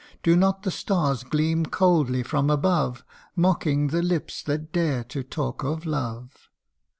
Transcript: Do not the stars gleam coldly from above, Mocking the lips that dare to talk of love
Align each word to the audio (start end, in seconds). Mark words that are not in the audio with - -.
Do 0.23 0.35
not 0.35 0.63
the 0.63 0.71
stars 0.71 1.23
gleam 1.23 1.63
coldly 1.67 2.23
from 2.23 2.49
above, 2.49 3.03
Mocking 3.35 3.89
the 3.89 4.01
lips 4.01 4.41
that 4.41 4.73
dare 4.73 5.03
to 5.03 5.21
talk 5.21 5.63
of 5.63 5.85
love 5.85 6.49